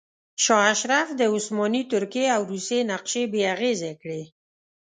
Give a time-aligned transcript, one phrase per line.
[0.43, 4.23] شاه اشرف د عثماني ترکیې او روسیې نقشې بې اغیزې کړې.